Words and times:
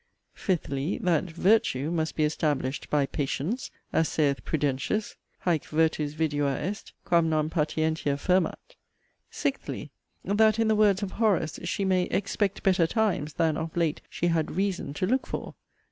FIFTHLY, 0.33 0.97
That 0.97 1.25
'virtue' 1.25 1.91
must 1.91 2.15
be 2.15 2.23
established 2.23 2.89
by 2.89 3.05
'patience'; 3.05 3.69
as 3.93 4.09
saith 4.09 4.43
Prudentius: 4.43 5.15
'Hæc 5.45 5.65
virtus 5.65 6.15
vidua 6.15 6.55
est, 6.59 6.93
quam 7.05 7.29
non 7.29 7.51
patientia 7.51 8.17
firmat.' 8.17 8.77
SIXTHLY, 9.29 9.91
That 10.25 10.57
in 10.57 10.69
the 10.69 10.75
words 10.75 11.03
of 11.03 11.11
Horace, 11.21 11.59
she 11.65 11.85
may 11.85 12.05
'expect 12.05 12.63
better 12.63 12.87
times,' 12.87 13.33
than 13.33 13.57
(of 13.57 13.77
late) 13.77 14.01
she 14.09 14.29
had 14.29 14.49
'reason' 14.49 14.95
to 14.95 15.05
look 15.05 15.27
for. 15.27 15.53